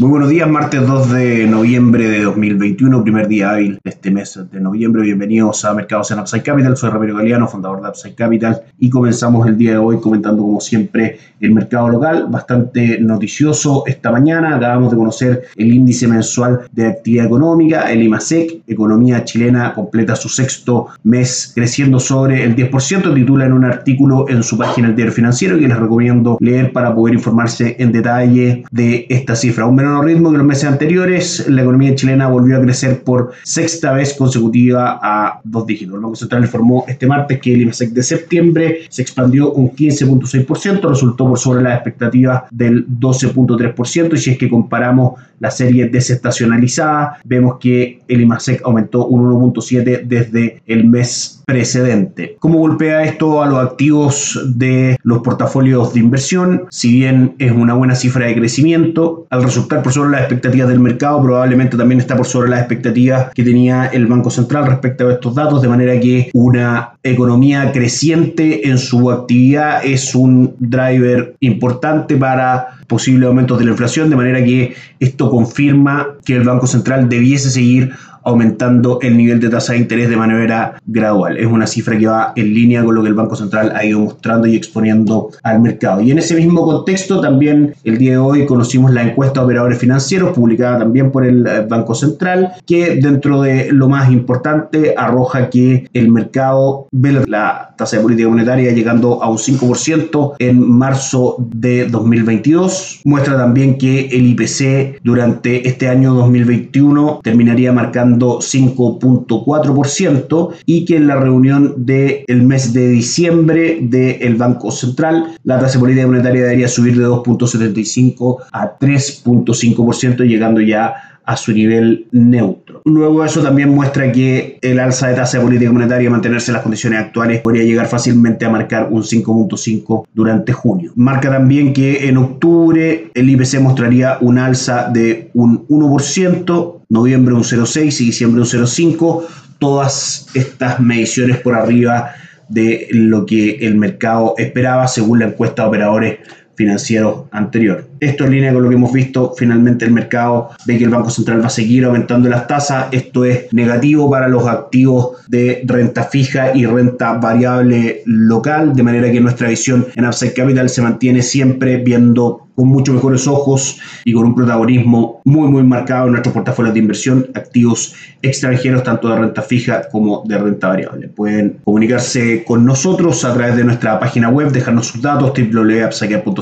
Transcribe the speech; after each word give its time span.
Muy 0.00 0.08
buenos 0.08 0.30
días, 0.30 0.48
martes 0.48 0.86
2 0.86 1.12
de 1.12 1.46
noviembre 1.46 2.08
de 2.08 2.22
2021, 2.22 3.02
primer 3.02 3.28
día 3.28 3.50
hábil 3.50 3.78
de 3.84 3.90
este 3.90 4.10
mes 4.10 4.40
de 4.50 4.58
noviembre. 4.58 5.02
Bienvenidos 5.02 5.62
a 5.66 5.74
Mercados 5.74 6.10
en 6.10 6.20
Upside 6.20 6.42
Capital. 6.42 6.74
Soy 6.74 6.88
Ramiro 6.88 7.16
Galeano, 7.18 7.46
fundador 7.46 7.82
de 7.82 7.90
Upside 7.90 8.14
Capital, 8.14 8.62
y 8.78 8.88
comenzamos 8.88 9.46
el 9.46 9.58
día 9.58 9.72
de 9.72 9.76
hoy 9.76 10.00
comentando, 10.00 10.40
como 10.40 10.58
siempre, 10.58 11.18
el 11.38 11.52
mercado 11.52 11.90
local. 11.90 12.28
Bastante 12.30 12.98
noticioso 12.98 13.84
esta 13.86 14.10
mañana. 14.10 14.56
Acabamos 14.56 14.90
de 14.90 14.96
conocer 14.96 15.42
el 15.54 15.70
índice 15.70 16.08
mensual 16.08 16.62
de 16.72 16.86
actividad 16.86 17.26
económica, 17.26 17.92
el 17.92 18.02
IMASEC. 18.02 18.62
Economía 18.66 19.22
chilena 19.26 19.74
completa 19.74 20.16
su 20.16 20.30
sexto 20.30 20.86
mes 21.02 21.52
creciendo 21.54 22.00
sobre 22.00 22.42
el 22.44 22.56
10%. 22.56 23.14
Titula 23.14 23.44
en 23.44 23.52
un 23.52 23.66
artículo 23.66 24.26
en 24.30 24.42
su 24.44 24.56
página 24.56 24.88
el 24.88 24.96
diario 24.96 25.12
financiero 25.12 25.58
que 25.58 25.68
les 25.68 25.78
recomiendo 25.78 26.38
leer 26.40 26.72
para 26.72 26.94
poder 26.94 27.12
informarse 27.12 27.76
en 27.78 27.92
detalle 27.92 28.64
de 28.70 29.04
esta 29.10 29.36
cifra. 29.36 29.66
Un 29.66 29.76
ritmo 30.02 30.30
que 30.30 30.38
los 30.38 30.46
meses 30.46 30.64
anteriores, 30.64 31.46
la 31.48 31.62
economía 31.62 31.94
chilena 31.94 32.28
volvió 32.28 32.56
a 32.56 32.60
crecer 32.60 33.02
por 33.02 33.32
sexta 33.42 33.92
vez 33.92 34.14
consecutiva 34.14 34.98
a 35.02 35.40
dos 35.44 35.66
dígitos. 35.66 35.94
El 35.94 36.00
Banco 36.00 36.16
Central 36.16 36.42
informó 36.42 36.84
este 36.88 37.06
martes 37.06 37.40
que 37.40 37.54
el 37.54 37.62
IMASEC 37.62 37.90
de 37.90 38.02
septiembre 38.02 38.80
se 38.88 39.02
expandió 39.02 39.52
un 39.52 39.70
15.6%, 39.70 40.88
resultó 40.88 41.28
por 41.28 41.38
sobre 41.38 41.62
las 41.62 41.74
expectativas 41.74 42.44
del 42.50 42.86
12.3%, 42.86 44.14
y 44.14 44.18
si 44.18 44.30
es 44.30 44.38
que 44.38 44.48
comparamos 44.48 45.20
la 45.38 45.50
serie 45.50 45.88
desestacionalizada, 45.88 47.18
vemos 47.24 47.58
que 47.58 48.00
el 48.06 48.20
IMASEC 48.20 48.62
aumentó 48.64 49.06
un 49.06 49.30
1.7 49.30 50.02
desde 50.04 50.62
el 50.66 50.84
mes 50.84 51.39
precedente. 51.50 52.36
¿Cómo 52.38 52.58
golpea 52.58 53.02
esto 53.02 53.42
a 53.42 53.46
los 53.46 53.58
activos 53.58 54.40
de 54.54 54.96
los 55.02 55.18
portafolios 55.18 55.92
de 55.92 55.98
inversión? 55.98 56.66
Si 56.70 56.92
bien 56.92 57.34
es 57.40 57.50
una 57.50 57.74
buena 57.74 57.96
cifra 57.96 58.26
de 58.26 58.36
crecimiento, 58.36 59.26
al 59.30 59.42
resultar 59.42 59.82
por 59.82 59.92
sobre 59.92 60.10
las 60.10 60.20
expectativas 60.20 60.68
del 60.68 60.78
mercado, 60.78 61.20
probablemente 61.20 61.76
también 61.76 62.00
está 62.00 62.16
por 62.16 62.26
sobre 62.26 62.50
las 62.50 62.60
expectativas 62.60 63.32
que 63.34 63.42
tenía 63.42 63.86
el 63.86 64.06
Banco 64.06 64.30
Central 64.30 64.66
respecto 64.66 65.08
a 65.08 65.14
estos 65.14 65.34
datos, 65.34 65.60
de 65.60 65.66
manera 65.66 65.98
que 65.98 66.30
una 66.34 66.92
economía 67.02 67.72
creciente 67.72 68.68
en 68.68 68.78
su 68.78 69.10
actividad 69.10 69.84
es 69.84 70.14
un 70.14 70.54
driver 70.60 71.34
importante 71.40 72.16
para 72.16 72.78
posibles 72.86 73.26
aumentos 73.26 73.58
de 73.58 73.64
la 73.64 73.70
inflación, 73.72 74.08
de 74.10 74.16
manera 74.16 74.44
que 74.44 74.74
esto 75.00 75.30
confirma 75.30 76.08
que 76.24 76.36
el 76.36 76.44
Banco 76.44 76.66
Central 76.66 77.08
debiese 77.08 77.50
seguir 77.50 77.92
aumentando 78.22 78.98
el 79.02 79.16
nivel 79.16 79.40
de 79.40 79.48
tasa 79.48 79.72
de 79.72 79.80
interés 79.80 80.08
de 80.08 80.16
manera 80.16 80.80
gradual. 80.86 81.36
Es 81.36 81.46
una 81.46 81.66
cifra 81.66 81.98
que 81.98 82.06
va 82.06 82.32
en 82.36 82.54
línea 82.54 82.84
con 82.84 82.94
lo 82.94 83.02
que 83.02 83.08
el 83.08 83.14
Banco 83.14 83.36
Central 83.36 83.72
ha 83.74 83.84
ido 83.84 84.00
mostrando 84.00 84.46
y 84.46 84.56
exponiendo 84.56 85.30
al 85.42 85.60
mercado. 85.60 86.00
Y 86.00 86.10
en 86.10 86.18
ese 86.18 86.34
mismo 86.34 86.64
contexto, 86.64 87.20
también 87.20 87.74
el 87.84 87.98
día 87.98 88.12
de 88.12 88.18
hoy 88.18 88.46
conocimos 88.46 88.92
la 88.92 89.02
encuesta 89.02 89.40
de 89.40 89.46
operadores 89.46 89.78
financieros 89.78 90.30
publicada 90.30 90.78
también 90.78 91.10
por 91.10 91.24
el 91.24 91.46
eh, 91.46 91.66
Banco 91.68 91.94
Central, 91.94 92.52
que 92.66 92.96
dentro 92.96 93.42
de 93.42 93.72
lo 93.72 93.88
más 93.88 94.10
importante 94.10 94.94
arroja 94.96 95.50
que 95.50 95.88
el 95.92 96.10
mercado 96.10 96.86
ve 96.92 97.24
la 97.26 97.74
tasa 97.76 97.96
de 97.96 98.02
política 98.02 98.28
monetaria 98.28 98.72
llegando 98.72 99.22
a 99.22 99.28
un 99.28 99.38
5% 99.38 100.34
en 100.38 100.70
marzo 100.70 101.36
de 101.38 101.86
2022. 101.86 103.00
Muestra 103.04 103.36
también 103.36 103.78
que 103.78 104.06
el 104.06 104.26
IPC 104.26 105.00
durante 105.02 105.66
este 105.66 105.88
año 105.88 106.14
2021 106.14 107.20
terminaría 107.22 107.72
marcando 107.72 108.10
5.4% 108.20 110.48
y 110.66 110.84
que 110.84 110.96
en 110.96 111.06
la 111.06 111.16
reunión 111.16 111.74
del 111.84 112.42
mes 112.42 112.72
de 112.72 112.88
diciembre 112.88 113.78
del 113.82 114.36
Banco 114.36 114.70
Central 114.70 115.36
la 115.44 115.58
tasa 115.58 115.80
política 115.80 116.06
monetaria 116.06 116.42
debería 116.42 116.68
subir 116.68 116.98
de 116.98 117.06
2.75 117.06 118.36
a 118.52 118.78
3.5% 118.78 120.26
llegando 120.26 120.60
ya 120.60 120.94
a 121.24 121.36
su 121.36 121.52
nivel 121.52 122.08
neutro. 122.10 122.82
Luego 122.84 123.24
eso 123.24 123.40
también 123.40 123.68
muestra 123.68 124.10
que 124.10 124.58
el 124.62 124.80
alza 124.80 125.08
de 125.08 125.14
tasa 125.14 125.38
de 125.38 125.44
política 125.44 125.70
monetaria 125.70 126.10
mantenerse 126.10 126.50
en 126.50 126.54
las 126.54 126.62
condiciones 126.62 126.98
actuales 126.98 127.40
podría 127.40 127.62
llegar 127.62 127.86
fácilmente 127.86 128.44
a 128.44 128.50
marcar 128.50 128.88
un 128.90 129.02
5.5 129.02 130.06
durante 130.12 130.52
junio. 130.52 130.92
Marca 130.96 131.30
también 131.30 131.72
que 131.72 132.08
en 132.08 132.16
octubre 132.16 133.10
el 133.14 133.30
IPC 133.30 133.60
mostraría 133.60 134.18
un 134.20 134.38
alza 134.38 134.90
de 134.92 135.30
un 135.34 135.68
1%, 135.68 136.79
noviembre 136.90 137.34
un 137.34 137.42
0,6 137.42 138.00
y 138.00 138.04
diciembre 138.06 138.42
un 138.42 138.46
0,5. 138.46 139.24
Todas 139.58 140.26
estas 140.34 140.80
mediciones 140.80 141.38
por 141.38 141.54
arriba 141.54 142.12
de 142.48 142.88
lo 142.90 143.24
que 143.24 143.56
el 143.60 143.76
mercado 143.76 144.34
esperaba 144.36 144.88
según 144.88 145.20
la 145.20 145.26
encuesta 145.26 145.62
de 145.62 145.68
operadores 145.68 146.18
financieros 146.60 147.22
anterior. 147.30 147.88
Esto 148.00 148.24
en 148.24 148.32
línea 148.32 148.52
con 148.52 148.62
lo 148.62 148.68
que 148.68 148.74
hemos 148.74 148.92
visto, 148.92 149.32
finalmente 149.34 149.86
el 149.86 149.92
mercado 149.92 150.50
ve 150.66 150.76
que 150.76 150.84
el 150.84 150.90
Banco 150.90 151.08
Central 151.08 151.40
va 151.40 151.46
a 151.46 151.50
seguir 151.50 151.86
aumentando 151.86 152.28
las 152.28 152.46
tasas. 152.46 152.88
Esto 152.92 153.24
es 153.24 153.50
negativo 153.52 154.10
para 154.10 154.28
los 154.28 154.46
activos 154.46 155.16
de 155.28 155.62
renta 155.64 156.04
fija 156.04 156.54
y 156.54 156.66
renta 156.66 157.14
variable 157.14 158.02
local, 158.04 158.74
de 158.74 158.82
manera 158.82 159.10
que 159.10 159.20
nuestra 159.20 159.48
visión 159.48 159.86
en 159.96 160.04
Upside 160.04 160.34
Capital 160.34 160.68
se 160.68 160.82
mantiene 160.82 161.22
siempre 161.22 161.78
viendo 161.78 162.46
con 162.56 162.68
mucho 162.68 162.92
mejores 162.92 163.26
ojos 163.26 163.78
y 164.04 164.12
con 164.12 164.26
un 164.26 164.34
protagonismo 164.34 165.22
muy 165.24 165.48
muy 165.48 165.62
marcado 165.62 166.06
en 166.06 166.12
nuestros 166.12 166.34
portafolios 166.34 166.74
de 166.74 166.80
inversión, 166.80 167.26
activos 167.32 167.94
extranjeros 168.20 168.82
tanto 168.82 169.08
de 169.08 169.16
renta 169.16 169.40
fija 169.40 169.88
como 169.90 170.24
de 170.26 170.36
renta 170.36 170.68
variable. 170.68 171.08
Pueden 171.08 171.58
comunicarse 171.64 172.44
con 172.44 172.66
nosotros 172.66 173.24
a 173.24 173.32
través 173.32 173.56
de 173.56 173.64
nuestra 173.64 173.98
página 173.98 174.28
web, 174.28 174.52
dejarnos 174.52 174.88
sus 174.88 175.00
datos 175.00 175.32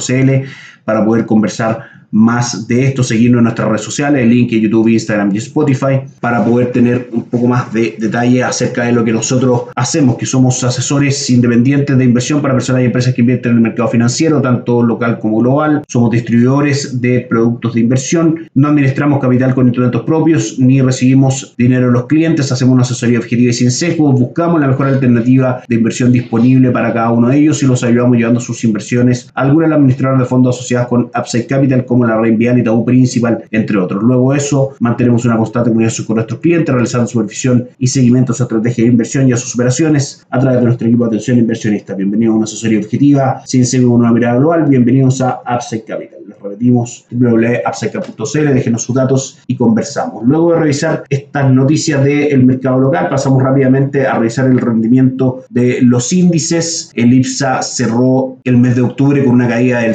www.upside.cl 0.09 0.78
para 0.89 1.05
poder 1.05 1.27
conversar 1.27 1.99
más 2.11 2.67
de 2.67 2.87
esto, 2.87 3.03
seguirnos 3.03 3.41
en 3.41 3.45
nuestras 3.45 3.69
redes 3.69 3.83
sociales, 3.83 4.23
el 4.23 4.31
link 4.31 4.53
en 4.53 4.61
YouTube, 4.63 4.89
Instagram 4.89 5.35
y 5.35 5.39
Spotify, 5.39 6.01
para 6.21 6.43
poder 6.43 6.73
tener 6.73 7.11
un 7.13 7.25
poco 7.25 7.47
más 7.47 7.71
de 7.73 7.97
detalle 7.99 8.43
acerca 8.43 8.85
de 8.85 8.93
lo 8.93 9.05
que 9.05 9.13
nosotros 9.13 9.65
hacemos, 9.77 10.17
que 10.17 10.25
somos 10.25 10.65
asesores 10.65 11.29
independientes 11.29 11.97
de 11.99 12.05
inversión 12.05 12.41
para 12.41 12.55
personas 12.55 12.83
y 12.83 12.87
empresas 12.87 13.15
que 13.15 13.21
invierten 13.21 13.53
en 13.53 13.59
el 13.59 13.63
mercado 13.63 13.89
financiero, 13.91 14.41
tanto 14.41 14.83
local 14.83 15.19
como 15.19 15.39
global. 15.39 15.83
Somos 15.87 16.11
distribuidores 16.11 17.01
de 17.01 17.21
productos 17.29 17.75
de 17.75 17.81
inversión, 17.81 18.49
no 18.55 18.69
administramos 18.69 19.21
capital 19.21 19.55
con 19.55 19.67
instrumentos 19.67 20.03
propios, 20.03 20.59
ni 20.59 20.81
recibimos 20.81 21.55
dinero 21.59 21.89
de 21.89 21.93
los 21.93 22.07
clientes, 22.07 22.51
hacemos 22.51 22.73
una 22.73 22.83
asesoría 22.83 23.19
objetiva 23.19 23.51
y 23.51 23.55
sin 23.55 23.71
sesgos, 23.71 24.19
buscamos 24.19 24.61
la 24.61 24.69
mejor 24.69 24.87
alternativa 24.87 25.63
de 25.69 25.75
inversión 25.75 26.11
disponible 26.11 26.71
para 26.71 26.93
cada 26.95 27.11
uno 27.11 27.29
de 27.29 27.39
ellos 27.39 27.63
y 27.63 27.67
los 27.67 27.83
ayudamos 27.85 28.17
llevando 28.17 28.41
sus 28.41 28.65
inversiones 28.65 29.31
a 29.35 29.43
alguna 29.43 29.69
de 29.69 30.25
fondos 30.25 30.57
asociados 30.57 30.78
con 30.87 31.11
Upside 31.19 31.47
Capital, 31.47 31.85
como 31.85 32.07
la 32.07 32.21
Reinvial 32.21 32.59
y 32.59 32.65
Tabú 32.65 32.85
Principal, 32.85 33.45
entre 33.51 33.79
otros. 33.79 34.03
Luego 34.03 34.33
de 34.33 34.39
eso, 34.39 34.71
mantenemos 34.81 35.25
una 35.25 35.37
constante 35.37 35.71
comunicación 35.71 36.07
con 36.07 36.17
nuestros 36.17 36.41
clientes, 36.41 36.75
realizando 36.75 37.07
supervisión 37.07 37.69
y 37.79 37.87
seguimiento 37.87 38.33
a 38.33 38.37
su 38.37 38.43
estrategia 38.43 38.85
de 38.85 38.91
inversión 38.91 39.29
y 39.29 39.33
a 39.33 39.37
sus 39.37 39.55
operaciones 39.55 40.27
a 40.31 40.39
través 40.39 40.61
de 40.61 40.67
nuestro 40.67 40.87
equipo 40.87 41.05
de 41.05 41.09
atención 41.09 41.39
inversionista. 41.39 41.95
Bienvenidos 41.95 42.35
a 42.35 42.37
una 42.37 42.45
asesoría 42.45 42.79
objetiva, 42.79 43.43
sin 43.45 43.65
ser 43.65 43.85
una 43.85 44.13
mirada 44.13 44.39
global. 44.39 44.65
Bienvenidos 44.65 45.21
a 45.21 45.41
Upside 45.55 45.85
Capital. 45.85 46.19
Les 46.27 46.39
repetimos 46.41 47.07
www.upside.cl, 47.11 48.55
déjenos 48.55 48.83
sus 48.83 48.95
datos 48.95 49.39
y 49.47 49.57
conversamos. 49.57 50.25
Luego 50.27 50.53
de 50.53 50.61
revisar 50.61 51.05
estas 51.09 51.51
noticias 51.51 52.05
del 52.05 52.45
mercado 52.45 52.79
local, 52.81 53.09
pasamos 53.09 53.43
rápidamente 53.43 54.07
a 54.07 54.19
revisar 54.19 54.47
el 54.47 54.59
rendimiento 54.59 55.45
de 55.49 55.81
los 55.83 56.13
índices. 56.13 56.91
El 56.95 57.13
IPSA 57.13 57.63
cerró 57.63 58.37
el 58.45 58.59
mes 58.59 58.77
de 58.77 58.83
octubre 58.83 59.25
con 59.25 59.35
una 59.35 59.49
caída 59.49 59.81
del 59.81 59.95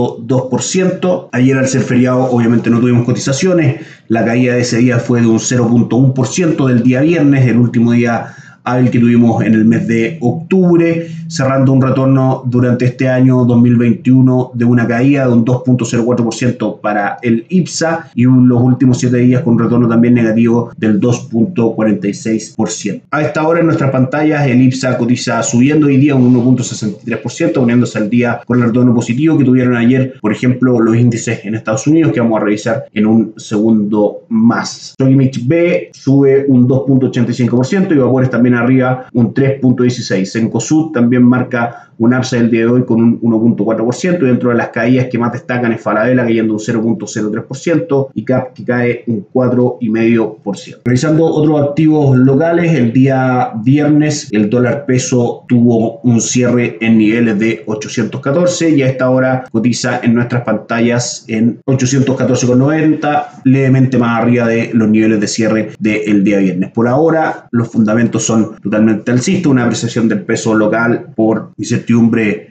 6.2%. 0.00 1.28
Ayer 1.32 1.56
al 1.56 1.68
ser 1.68 1.82
feriado 1.82 2.24
obviamente 2.30 2.70
no 2.70 2.80
tuvimos 2.80 3.04
cotizaciones. 3.04 3.80
La 4.08 4.24
caída 4.24 4.54
de 4.54 4.60
ese 4.60 4.78
día 4.78 4.98
fue 4.98 5.20
de 5.20 5.26
un 5.26 5.38
0.1% 5.38 6.66
del 6.66 6.82
día 6.82 7.00
viernes, 7.00 7.46
el 7.46 7.58
último 7.58 7.92
día 7.92 8.34
hábil 8.64 8.90
que 8.90 8.98
tuvimos 8.98 9.42
en 9.44 9.54
el 9.54 9.64
mes 9.64 9.86
de 9.88 10.18
octubre 10.20 11.08
cerrando 11.30 11.72
un 11.72 11.80
retorno 11.80 12.42
durante 12.44 12.84
este 12.86 13.08
año 13.08 13.44
2021 13.44 14.50
de 14.54 14.64
una 14.64 14.84
caída 14.86 15.28
de 15.28 15.32
un 15.32 15.44
2.04% 15.44 16.80
para 16.80 17.18
el 17.22 17.46
IPSA 17.48 18.10
y 18.14 18.24
en 18.24 18.48
los 18.48 18.60
últimos 18.60 18.98
7 18.98 19.16
días 19.16 19.42
con 19.42 19.54
un 19.54 19.60
retorno 19.60 19.88
también 19.88 20.14
negativo 20.14 20.72
del 20.76 21.00
2.46%. 21.00 23.02
A 23.12 23.22
esta 23.22 23.46
hora 23.46 23.60
en 23.60 23.66
nuestras 23.66 23.92
pantallas 23.92 24.44
el 24.46 24.60
IPSA 24.60 24.98
cotiza 24.98 25.40
subiendo 25.44 25.86
hoy 25.86 25.98
día 25.98 26.16
un 26.16 26.34
1.63%, 26.34 27.58
uniéndose 27.58 27.98
al 27.98 28.10
día 28.10 28.40
con 28.44 28.58
el 28.58 28.64
retorno 28.66 28.92
positivo 28.94 29.38
que 29.38 29.44
tuvieron 29.44 29.76
ayer, 29.76 30.14
por 30.20 30.32
ejemplo, 30.32 30.80
los 30.80 30.96
índices 30.96 31.44
en 31.44 31.54
Estados 31.54 31.86
Unidos 31.86 32.12
que 32.12 32.18
vamos 32.20 32.40
a 32.40 32.44
revisar 32.44 32.86
en 32.92 33.06
un 33.06 33.34
segundo 33.36 34.22
más. 34.28 34.96
Sogimich 34.98 35.46
B 35.46 35.90
sube 35.92 36.46
un 36.48 36.66
2.85% 36.68 37.92
y 37.92 37.98
Vapores 37.98 38.30
también 38.30 38.56
arriba 38.56 39.06
un 39.12 39.32
3.16%. 39.32 40.40
En 40.40 40.48
COSUD 40.48 40.92
marca 41.24 41.89
un 42.00 42.14
upside 42.14 42.40
el 42.40 42.50
día 42.50 42.60
de 42.62 42.66
hoy 42.66 42.84
con 42.84 43.02
un 43.02 43.20
1.4% 43.20 44.22
y 44.22 44.26
dentro 44.26 44.48
de 44.48 44.56
las 44.56 44.68
caídas 44.68 45.06
que 45.10 45.18
más 45.18 45.32
destacan 45.32 45.72
es 45.72 45.82
Falabella 45.82 46.24
cayendo 46.24 46.54
un 46.54 46.58
0.03% 46.58 48.08
y 48.14 48.24
CAP 48.24 48.54
que 48.54 48.64
cae 48.64 49.04
un 49.06 49.26
4,5%. 49.32 50.78
Revisando 50.82 51.26
otros 51.26 51.60
activos 51.60 52.16
locales, 52.16 52.72
el 52.72 52.92
día 52.94 53.52
viernes 53.62 54.28
el 54.32 54.48
dólar 54.48 54.86
peso 54.86 55.44
tuvo 55.46 56.00
un 56.00 56.22
cierre 56.22 56.78
en 56.80 56.96
niveles 56.96 57.38
de 57.38 57.64
814 57.66 58.70
y 58.70 58.82
a 58.82 58.88
esta 58.88 59.10
hora 59.10 59.44
cotiza 59.52 60.00
en 60.02 60.14
nuestras 60.14 60.42
pantallas 60.42 61.26
en 61.28 61.60
814,90, 61.66 63.42
levemente 63.44 63.98
más 63.98 64.22
arriba 64.22 64.46
de 64.46 64.70
los 64.72 64.88
niveles 64.88 65.20
de 65.20 65.26
cierre 65.26 65.70
del 65.78 66.24
día 66.24 66.38
viernes. 66.38 66.70
Por 66.72 66.88
ahora, 66.88 67.46
los 67.50 67.68
fundamentos 67.68 68.24
son 68.24 68.56
totalmente 68.62 69.10
alcistas, 69.10 69.50
una 69.50 69.64
apreciación 69.64 70.08
del 70.08 70.22
peso 70.22 70.54
local 70.54 71.08
por 71.14 71.50
incertidumbre 71.58 71.89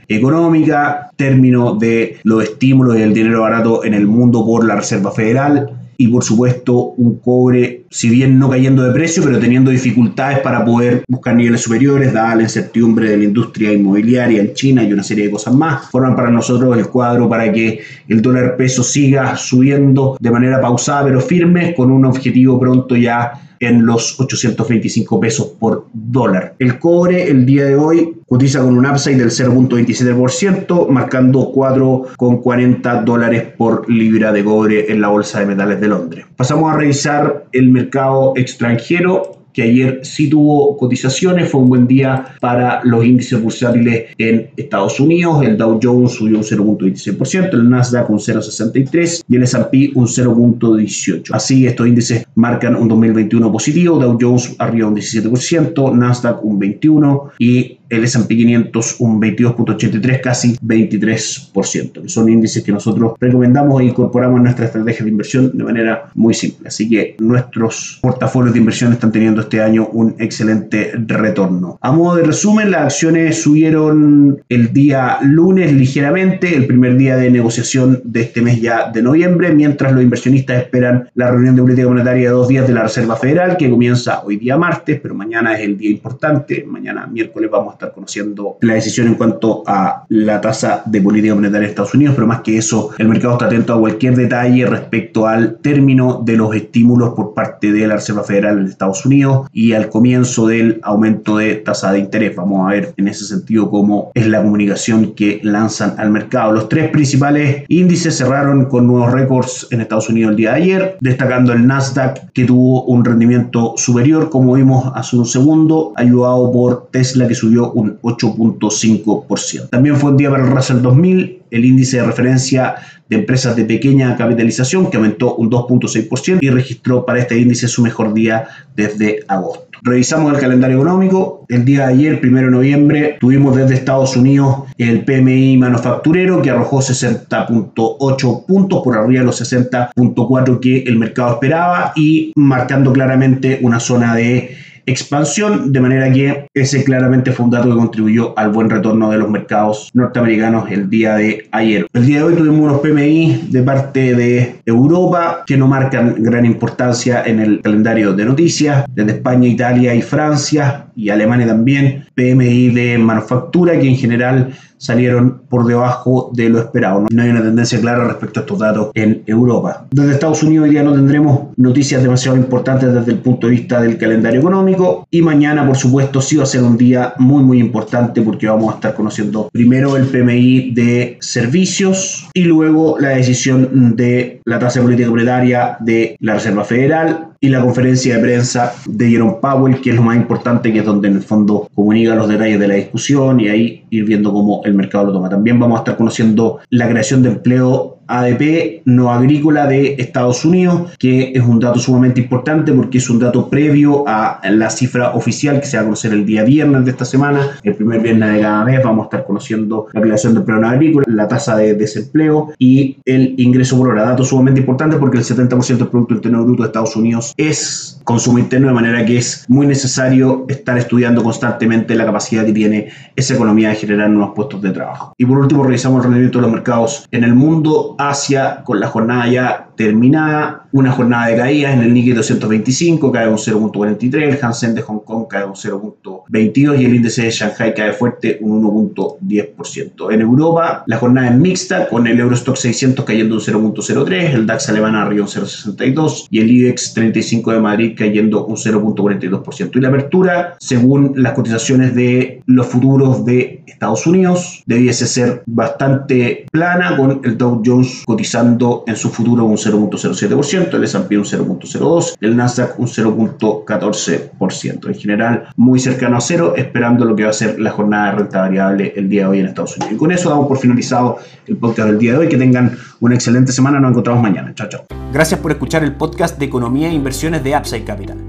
económica, 0.07 1.11
término 1.15 1.75
de 1.75 2.17
los 2.23 2.43
estímulos 2.43 2.97
y 2.97 3.01
el 3.01 3.13
dinero 3.13 3.41
barato 3.41 3.83
en 3.83 3.93
el 3.93 4.07
mundo 4.07 4.45
por 4.45 4.65
la 4.65 4.75
Reserva 4.75 5.11
Federal, 5.11 5.79
y 5.97 6.07
por 6.07 6.23
supuesto 6.23 6.93
un 6.97 7.19
cobre, 7.19 7.83
si 7.89 8.09
bien 8.09 8.39
no 8.39 8.49
cayendo 8.49 8.83
de 8.83 8.93
precio, 8.93 9.23
pero 9.23 9.39
teniendo 9.39 9.71
dificultades 9.71 10.39
para 10.39 10.63
poder 10.63 11.03
buscar 11.07 11.35
niveles 11.35 11.61
superiores, 11.61 12.13
dada 12.13 12.35
la 12.35 12.43
incertidumbre 12.43 13.09
de 13.09 13.17
la 13.17 13.23
industria 13.23 13.73
inmobiliaria 13.73 14.41
en 14.41 14.53
China 14.53 14.83
y 14.83 14.93
una 14.93 15.03
serie 15.03 15.25
de 15.25 15.31
cosas 15.31 15.53
más, 15.53 15.89
forman 15.89 16.15
para 16.15 16.29
nosotros 16.29 16.77
el 16.77 16.87
cuadro 16.87 17.27
para 17.27 17.51
que 17.51 17.81
el 18.07 18.21
dólar 18.21 18.55
peso 18.57 18.83
siga 18.83 19.35
subiendo 19.35 20.17
de 20.19 20.31
manera 20.31 20.61
pausada 20.61 21.03
pero 21.05 21.21
firme, 21.21 21.73
con 21.75 21.91
un 21.91 22.05
objetivo 22.05 22.59
pronto 22.59 22.95
ya 22.95 23.33
en 23.59 23.85
los 23.85 24.19
825 24.19 25.19
pesos 25.19 25.47
por 25.59 25.87
dólar. 25.93 26.55
El 26.59 26.79
cobre 26.79 27.29
el 27.29 27.45
día 27.45 27.65
de 27.65 27.75
hoy 27.75 28.15
cotiza 28.25 28.61
con 28.61 28.77
un 28.77 28.85
upside 28.85 29.17
del 29.17 29.31
0.27%, 29.31 30.87
marcando 30.87 31.51
4,40 31.53 33.03
dólares 33.03 33.43
por 33.57 33.89
libra 33.89 34.31
de 34.31 34.43
cobre 34.43 34.91
en 34.91 35.01
la 35.01 35.09
Bolsa 35.09 35.39
de 35.39 35.47
Metales 35.47 35.81
de 35.81 35.87
Londres. 35.87 36.25
Pasamos 36.35 36.71
a 36.71 36.77
revisar 36.77 37.38
el 37.51 37.69
mercado 37.69 38.33
extranjero 38.35 39.39
que 39.53 39.63
ayer 39.63 39.99
sí 40.03 40.29
tuvo 40.29 40.77
cotizaciones, 40.77 41.49
fue 41.49 41.61
un 41.61 41.69
buen 41.69 41.87
día 41.87 42.35
para 42.39 42.81
los 42.83 43.03
índices 43.03 43.41
bursátiles 43.41 44.09
en 44.17 44.49
Estados 44.55 44.99
Unidos, 44.99 45.43
el 45.43 45.57
Dow 45.57 45.79
Jones 45.81 46.13
subió 46.13 46.37
un 46.37 46.43
0.26%, 46.43 47.53
el 47.53 47.69
Nasdaq 47.69 48.09
un 48.09 48.19
0.63% 48.19 49.23
y 49.27 49.35
el 49.35 49.43
S&P 49.43 49.91
un 49.95 50.05
0.18%. 50.05 51.31
Así 51.31 51.65
estos 51.65 51.87
índices 51.87 52.25
marcan 52.35 52.75
un 52.75 52.87
2021 52.87 53.51
positivo, 53.51 53.99
Dow 53.99 54.17
Jones 54.19 54.55
arriba 54.59 54.87
un 54.87 54.95
17%, 54.95 55.95
Nasdaq 55.95 56.43
un 56.43 56.59
21% 56.59 57.31
y 57.39 57.78
el 57.89 58.03
S&P 58.03 58.35
500 58.35 58.95
un 58.99 59.21
22.83, 59.21 60.21
casi 60.21 60.55
23%, 60.57 62.07
son 62.07 62.29
índices 62.29 62.63
que 62.63 62.71
nosotros 62.71 63.13
recomendamos 63.19 63.81
e 63.81 63.85
incorporamos 63.85 64.37
en 64.37 64.43
nuestra 64.43 64.65
estrategia 64.65 65.03
de 65.03 65.11
inversión 65.11 65.57
de 65.57 65.63
manera 65.63 66.09
muy 66.15 66.33
simple. 66.33 66.67
Así 66.67 66.89
que 66.89 67.15
nuestros 67.19 67.99
portafolios 68.01 68.53
de 68.53 68.59
inversión 68.59 68.93
están 68.93 69.11
teniendo 69.11 69.41
este 69.41 69.61
año 69.61 69.87
un 69.91 70.15
excelente 70.19 70.93
retorno. 71.07 71.77
A 71.81 71.91
modo 71.91 72.17
de 72.17 72.23
resumen, 72.23 72.71
las 72.71 72.83
acciones 72.83 73.41
subieron 73.41 74.41
el 74.49 74.73
día 74.73 75.17
lunes 75.21 75.73
ligeramente, 75.73 76.55
el 76.55 76.67
primer 76.67 76.97
día 76.97 77.17
de 77.17 77.29
negociación 77.29 78.01
de 78.03 78.21
este 78.21 78.41
mes 78.41 78.61
ya 78.61 78.91
de 78.91 79.01
noviembre, 79.01 79.53
mientras 79.53 79.91
los 79.91 80.03
inversionistas 80.03 80.63
esperan 80.63 81.09
la 81.15 81.31
reunión 81.31 81.55
de 81.55 81.61
política 81.61 81.87
monetaria 81.87 82.29
de 82.29 82.35
dos 82.35 82.47
días 82.47 82.67
de 82.67 82.73
la 82.73 82.83
Reserva 82.83 83.15
Federal, 83.15 83.57
que 83.57 83.69
comienza 83.69 84.21
hoy 84.23 84.37
día 84.37 84.57
martes, 84.57 84.99
pero 85.01 85.15
mañana 85.15 85.55
es 85.55 85.61
el 85.61 85.77
día 85.77 85.89
importante. 85.89 86.65
Mañana 86.67 87.07
miércoles 87.07 87.49
vamos 87.49 87.75
a 87.75 87.77
estar 87.79 87.93
conociendo 87.93 88.57
la 88.61 88.73
decisión 88.73 89.07
en 89.07 89.15
cuanto 89.15 89.63
a 89.65 90.03
la 90.09 90.41
tasa 90.41 90.83
de 90.85 91.01
política 91.01 91.33
monetaria 91.33 91.67
de 91.67 91.71
Estados 91.71 91.93
Unidos, 91.93 92.15
pero 92.15 92.27
más 92.27 92.41
que 92.41 92.57
eso, 92.57 92.91
el 92.97 93.07
mercado 93.07 93.33
está 93.33 93.45
atento 93.45 93.73
a 93.73 93.79
cualquier 93.79 94.15
detalle 94.15 94.65
respecto 94.65 95.25
al 95.25 95.57
término 95.57 96.21
de 96.23 96.35
los 96.35 96.53
estímulos 96.53 97.13
por 97.15 97.33
parte 97.33 97.71
de 97.71 97.87
la 97.87 97.95
Reserva 97.95 98.23
Federal 98.23 98.65
de 98.65 98.71
Estados 98.71 99.05
Unidos 99.05 99.47
y 99.53 99.71
al 99.73 99.89
comienzo 99.89 100.47
del 100.47 100.79
aumento 100.83 101.37
de 101.37 101.55
tasa 101.55 101.93
de 101.93 101.99
interés. 101.99 102.35
Vamos 102.35 102.67
a 102.67 102.71
ver 102.71 102.93
en 102.97 103.07
ese 103.07 103.25
sentido 103.25 103.69
cómo 103.69 104.11
es 104.13 104.27
la 104.27 104.41
comunicación 104.41 105.13
que 105.13 105.39
lanzan 105.43 105.95
al 105.97 106.11
mercado. 106.11 106.51
Los 106.51 106.67
tres 106.67 106.89
principales 106.89 107.63
índices 107.69 108.17
cerraron 108.17 108.65
con 108.65 108.87
nuevos 108.87 109.13
récords 109.13 109.67
en 109.71 109.81
Estados 109.81 110.09
Unidos 110.09 110.31
el 110.31 110.37
día 110.37 110.51
de 110.51 110.57
ayer, 110.57 110.97
destacando 110.99 111.53
el 111.53 111.65
Nasdaq 111.65 112.31
que 112.33 112.43
tuvo 112.43 112.83
un 112.83 113.05
rendimiento 113.05 113.73
superior, 113.77 114.29
como 114.29 114.55
vimos 114.55 114.91
hace 114.95 115.15
un 115.15 115.25
segundo, 115.25 115.93
ayudado 115.95 116.51
por 116.51 116.89
Tesla 116.91 117.27
que 117.27 117.35
subió 117.35 117.68
un 117.73 117.99
8.5%. 118.01 119.69
También 119.69 119.95
fue 119.95 120.11
un 120.11 120.17
día 120.17 120.29
para 120.29 120.43
el 120.43 120.51
Russell 120.51 120.81
2000, 120.81 121.41
el 121.51 121.65
índice 121.65 121.97
de 121.97 122.03
referencia 122.03 122.75
de 123.09 123.15
empresas 123.17 123.55
de 123.55 123.65
pequeña 123.65 124.15
capitalización 124.15 124.89
que 124.89 124.97
aumentó 124.97 125.35
un 125.35 125.49
2.6% 125.49 126.39
y 126.41 126.49
registró 126.49 127.05
para 127.05 127.19
este 127.19 127.39
índice 127.39 127.67
su 127.67 127.81
mejor 127.81 128.13
día 128.13 128.47
desde 128.75 129.23
agosto. 129.27 129.69
Revisamos 129.81 130.33
el 130.33 130.39
calendario 130.39 130.77
económico. 130.77 131.45
El 131.47 131.63
día 131.63 131.87
de 131.87 131.93
ayer, 131.93 132.19
1 132.21 132.41
de 132.41 132.51
noviembre, 132.51 133.17
tuvimos 133.19 133.55
desde 133.55 133.75
Estados 133.75 134.15
Unidos 134.17 134.63
el 134.77 135.05
PMI 135.05 135.57
manufacturero 135.57 136.41
que 136.41 136.49
arrojó 136.49 136.79
60.8 136.79 138.45
puntos 138.45 138.81
por 138.83 138.97
arriba 138.97 139.21
de 139.21 139.25
los 139.25 139.41
60.4 139.41 140.59
que 140.59 140.83
el 140.83 140.97
mercado 140.97 141.33
esperaba 141.33 141.93
y 141.95 142.33
marcando 142.35 142.91
claramente 142.91 143.59
una 143.61 143.79
zona 143.79 144.15
de 144.15 144.57
expansión, 144.85 145.71
de 145.71 145.79
manera 145.79 146.11
que 146.11 146.47
ese 146.53 146.83
claramente 146.83 147.31
fue 147.31 147.45
un 147.45 147.51
dato 147.51 147.69
que 147.69 147.75
contribuyó 147.75 148.37
al 148.37 148.51
buen 148.51 148.69
retorno 148.69 149.09
de 149.11 149.17
los 149.17 149.29
mercados 149.29 149.89
norteamericanos 149.93 150.71
el 150.71 150.89
día 150.89 151.15
de 151.15 151.47
ayer. 151.51 151.87
El 151.93 152.05
día 152.05 152.19
de 152.19 152.23
hoy 152.23 152.35
tuvimos 152.35 152.59
unos 152.59 152.79
PMI 152.79 153.49
de 153.49 153.63
parte 153.63 154.15
de 154.15 154.55
Europa 154.65 155.43
que 155.45 155.57
no 155.57 155.67
marcan 155.67 156.15
gran 156.19 156.45
importancia 156.45 157.23
en 157.25 157.39
el 157.39 157.61
calendario 157.61 158.13
de 158.13 158.25
noticias, 158.25 158.85
desde 158.93 159.11
España, 159.11 159.47
Italia 159.47 159.93
y 159.93 160.01
Francia 160.01 160.87
y 160.95 161.09
Alemania 161.09 161.47
también, 161.47 162.05
PMI 162.15 162.69
de 162.69 162.97
manufactura 162.97 163.79
que 163.79 163.87
en 163.87 163.95
general 163.95 164.53
salieron 164.79 165.41
por 165.49 165.65
debajo 165.65 166.31
de 166.33 166.49
lo 166.49 166.59
esperado. 166.59 167.05
No 167.11 167.21
hay 167.21 167.29
una 167.29 167.43
tendencia 167.43 167.79
clara 167.79 168.05
respecto 168.05 168.39
a 168.39 168.43
estos 168.43 168.59
datos 168.59 168.91
en 168.95 169.23
Europa. 169.27 169.85
Desde 169.91 170.13
Estados 170.13 170.41
Unidos 170.41 170.65
hoy 170.65 170.71
día 170.71 170.83
no 170.83 170.93
tendremos 170.93 171.49
noticias 171.57 172.01
demasiado 172.01 172.37
importantes 172.37 172.93
desde 172.93 173.11
el 173.11 173.19
punto 173.19 173.47
de 173.47 173.51
vista 173.51 173.81
del 173.81 173.97
calendario 173.97 174.39
económico 174.39 175.07
y 175.11 175.21
mañana 175.21 175.65
por 175.65 175.77
supuesto 175.77 176.21
sí 176.21 176.37
va 176.37 176.43
a 176.43 176.47
ser 176.47 176.63
un 176.63 176.77
día 176.77 177.13
muy 177.17 177.43
muy 177.43 177.59
importante 177.59 178.21
porque 178.21 178.47
vamos 178.47 178.71
a 178.71 178.75
estar 178.75 178.95
conociendo 178.95 179.49
primero 179.51 179.97
el 179.97 180.05
PMI 180.05 180.71
de 180.71 181.17
servicios 181.19 182.29
y 182.33 182.43
luego 182.43 182.97
la 182.99 183.09
decisión 183.09 183.95
de 183.95 184.41
la 184.45 184.59
tasa 184.59 184.81
política 184.81 185.09
monetaria 185.09 185.77
de 185.79 186.15
la 186.19 186.35
Reserva 186.35 186.63
Federal 186.63 187.28
y 187.41 187.49
la 187.49 187.61
conferencia 187.61 188.15
de 188.15 188.21
prensa 188.21 188.73
de 188.85 189.09
Jerome 189.09 189.37
Powell, 189.41 189.79
que 189.81 189.91
es 189.91 189.95
lo 189.95 190.01
más 190.01 190.17
importante, 190.17 190.73
que 190.73 190.79
es 190.79 190.85
donde 190.85 191.07
en 191.07 191.15
el 191.15 191.21
fondo 191.21 191.69
comunica 191.73 192.15
los 192.15 192.27
detalles 192.27 192.59
de 192.59 192.67
la 192.67 192.73
discusión 192.75 193.39
y 193.39 193.47
ahí 193.47 193.85
ir 193.89 194.05
viendo 194.05 194.33
cómo 194.33 194.61
el 194.65 194.73
mercado 194.73 195.05
lo 195.05 195.13
toma. 195.13 195.29
También 195.29 195.59
vamos 195.59 195.77
a 195.77 195.81
estar 195.81 195.97
conociendo 195.97 196.59
la 196.69 196.89
creación 196.89 197.23
de 197.23 197.29
empleo 197.29 197.98
ADP 198.09 198.81
no 198.85 199.11
agrícola 199.11 199.67
de 199.67 199.95
Estados 199.99 200.43
Unidos, 200.43 200.91
que 200.97 201.31
es 201.33 201.43
un 201.43 201.59
dato 201.59 201.79
sumamente 201.79 202.19
importante 202.19 202.73
porque 202.73 202.97
es 202.97 203.09
un 203.09 203.19
dato 203.19 203.49
previo 203.49 204.03
a 204.07 204.41
la 204.49 204.69
cifra 204.69 205.13
oficial 205.13 205.59
que 205.61 205.67
se 205.67 205.77
va 205.77 205.81
a 205.81 205.85
conocer 205.85 206.11
el 206.11 206.25
día 206.25 206.43
viernes 206.43 206.85
de 206.85 206.91
esta 206.91 207.05
semana. 207.05 207.39
El 207.63 207.75
primer 207.75 208.01
viernes 208.01 208.33
de 208.33 208.41
cada 208.41 208.65
mes 208.65 208.83
vamos 208.83 209.03
a 209.03 209.05
estar 209.05 209.25
conociendo 209.25 209.87
la 209.93 210.01
creación 210.01 210.33
de 210.33 210.39
empleo 210.39 210.59
no 210.59 210.67
agrícola, 210.67 211.05
la 211.07 211.27
tasa 211.27 211.55
de 211.55 211.75
desempleo 211.75 212.53
y 212.57 212.97
el 213.05 213.35
ingreso 213.37 213.77
por 213.77 213.89
hora. 213.89 214.03
Dato 214.03 214.23
sumamente 214.23 214.61
importante 214.61 214.97
porque 214.97 215.17
el 215.17 215.23
70% 215.23 215.77
del 215.77 215.87
Producto 215.87 216.15
Interno 216.15 216.43
Bruto 216.43 216.63
de 216.63 216.67
Estados 216.67 216.95
Unidos 216.95 217.33
es 217.37 217.98
consumo 218.09 218.39
interno, 218.39 218.69
de 218.69 218.73
manera 218.73 219.05
que 219.05 219.19
es 219.19 219.45
muy 219.47 219.67
necesario 219.67 220.45
estar 220.49 220.75
estudiando 220.79 221.21
constantemente 221.21 221.93
la 221.93 222.05
capacidad 222.05 222.43
que 222.43 222.53
tiene 222.53 222.89
esa 223.15 223.35
economía 223.35 223.69
de 223.69 223.75
generar 223.75 224.09
nuevos 224.09 224.33
puestos 224.35 224.63
de 224.63 224.71
trabajo. 224.71 225.13
Y 225.15 225.27
por 225.27 225.37
último, 225.37 225.63
revisamos 225.63 225.97
el 225.99 226.05
rendimiento 226.05 226.39
de 226.39 226.41
los 226.41 226.51
mercados 226.51 227.07
en 227.11 227.23
el 227.23 227.35
mundo 227.35 227.95
Asia 227.99 228.63
con 228.63 228.79
la 228.79 228.87
jornada 228.87 229.27
ya 229.27 229.69
terminada, 229.75 230.58
una 230.71 230.91
jornada 230.91 231.27
de 231.27 231.37
caídas 231.37 231.73
en 231.73 231.81
el 231.81 231.93
Nikkei 231.93 232.13
225 232.13 233.11
cae 233.11 233.27
un 233.27 233.37
0.43, 233.37 234.15
el 234.15 234.39
Hansen 234.41 234.75
de 234.75 234.81
Hong 234.81 234.99
Kong 234.99 235.25
cae 235.29 235.45
un 235.45 235.53
0.22 235.53 236.79
y 236.79 236.85
el 236.85 236.95
índice 236.95 237.23
de 237.23 237.31
Shanghai 237.31 237.73
cae 237.73 237.93
fuerte 237.93 238.37
un 238.41 238.63
1.10%. 238.63 240.13
En 240.13 240.21
Europa 240.21 240.83
la 240.85 240.97
jornada 240.97 241.29
es 241.29 241.35
mixta 241.35 241.87
con 241.89 242.07
el 242.07 242.19
Eurostock 242.19 242.55
600 242.55 243.05
cayendo 243.05 243.35
un 243.35 243.41
0.03, 243.41 244.33
el 244.33 244.45
DAX 244.45 244.69
alemán 244.69 244.95
arriba 244.95 245.23
un 245.23 245.29
0.62 245.29 246.27
y 246.29 246.39
el 246.39 246.51
IBEX 246.51 246.93
35 246.93 247.51
de 247.51 247.59
Madrid 247.59 247.93
cayendo 247.97 248.45
un 248.45 248.55
0.42%. 248.55 249.75
Y 249.75 249.81
la 249.81 249.87
apertura, 249.87 250.55
según 250.59 251.13
las 251.15 251.33
cotizaciones 251.33 251.95
de 251.95 252.41
los 252.45 252.67
futuros 252.67 253.25
de 253.25 253.58
Estados 253.69 254.05
Unidos, 254.05 254.63
debiese 254.65 255.07
ser 255.07 255.43
bastante 255.45 256.45
plana 256.51 256.97
con 256.97 257.21
el 257.23 257.37
Dow 257.37 257.61
Jones 257.65 258.03
cotizando 258.05 258.83
en 258.87 258.95
su 258.95 259.09
futuro 259.09 259.45
un 259.45 259.57
0.07%, 259.57 260.73
el 260.73 260.83
S&P 260.83 261.17
un 261.17 261.23
0.02%, 261.23 262.17
el 262.21 262.35
Nasdaq 262.35 262.79
un 262.79 262.87
0.14%. 262.87 264.87
En 264.87 264.95
general, 264.95 265.47
muy 265.55 265.79
cercano 265.79 266.17
a 266.17 266.21
cero, 266.21 266.53
esperando 266.55 267.05
lo 267.05 267.15
que 267.15 267.23
va 267.23 267.29
a 267.29 267.33
ser 267.33 267.59
la 267.59 267.71
jornada 267.71 268.11
de 268.11 268.17
renta 268.19 268.41
variable 268.41 268.93
el 268.95 269.09
día 269.09 269.23
de 269.23 269.27
hoy 269.27 269.39
en 269.39 269.47
Estados 269.47 269.77
Unidos. 269.77 269.93
Y 269.93 269.97
con 269.97 270.11
eso 270.11 270.29
damos 270.29 270.47
por 270.47 270.57
finalizado 270.57 271.17
el 271.47 271.57
podcast 271.57 271.89
del 271.89 271.99
día 271.99 272.13
de 272.13 272.17
hoy. 272.19 272.29
Que 272.29 272.37
tengan 272.37 272.77
una 272.99 273.15
excelente 273.15 273.51
semana. 273.51 273.79
Nos 273.79 273.91
encontramos 273.91 274.21
mañana. 274.21 274.53
Chao, 274.53 274.69
chao. 274.69 274.85
Gracias 275.11 275.39
por 275.39 275.51
escuchar 275.51 275.83
el 275.83 275.93
podcast 275.93 276.37
de 276.37 276.45
Economía 276.45 276.89
e 276.89 276.93
Inversiones 276.93 277.43
de 277.43 277.57
Upside 277.57 277.83
Capital. 277.83 278.28